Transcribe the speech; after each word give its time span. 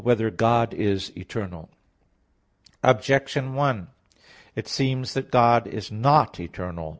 2] 0.01 0.03
Whether 0.03 0.31
God 0.31 0.73
is 0.73 1.15
Eternal? 1.15 1.69
Objection 2.81 3.53
1: 3.53 3.85
It 4.55 4.67
seems 4.67 5.13
that 5.13 5.29
God 5.29 5.67
is 5.67 5.91
not 5.91 6.39
eternal. 6.39 6.89